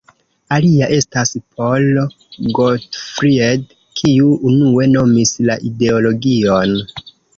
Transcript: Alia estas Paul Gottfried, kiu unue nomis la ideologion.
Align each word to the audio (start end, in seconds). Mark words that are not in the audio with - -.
Alia 0.55 0.85
estas 0.93 1.31
Paul 1.41 1.99
Gottfried, 2.59 3.67
kiu 4.01 4.33
unue 4.53 4.89
nomis 4.95 5.35
la 5.51 5.63
ideologion. 5.71 6.79